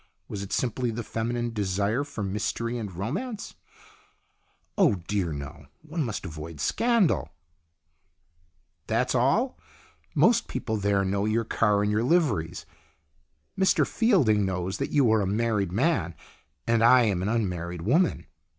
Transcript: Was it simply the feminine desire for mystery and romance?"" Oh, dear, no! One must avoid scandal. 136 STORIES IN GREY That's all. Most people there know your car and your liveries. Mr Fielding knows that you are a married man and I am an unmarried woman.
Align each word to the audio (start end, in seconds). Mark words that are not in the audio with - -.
Was 0.27 0.41
it 0.41 0.51
simply 0.51 0.89
the 0.89 1.03
feminine 1.03 1.53
desire 1.53 2.03
for 2.03 2.23
mystery 2.23 2.75
and 2.75 2.91
romance?"" 2.91 3.53
Oh, 4.79 4.95
dear, 4.95 5.31
no! 5.31 5.67
One 5.83 6.03
must 6.03 6.25
avoid 6.25 6.59
scandal. 6.59 7.29
136 8.87 9.11
STORIES 9.11 9.31
IN 9.45 9.51
GREY 9.51 9.51
That's 9.51 9.53
all. 10.17 10.19
Most 10.19 10.47
people 10.47 10.77
there 10.77 11.05
know 11.05 11.25
your 11.25 11.45
car 11.45 11.83
and 11.83 11.91
your 11.91 12.01
liveries. 12.03 12.65
Mr 13.55 13.85
Fielding 13.85 14.43
knows 14.43 14.77
that 14.79 14.89
you 14.89 15.11
are 15.13 15.21
a 15.21 15.27
married 15.27 15.71
man 15.71 16.15
and 16.65 16.83
I 16.83 17.03
am 17.03 17.21
an 17.21 17.29
unmarried 17.29 17.83
woman. 17.83 18.25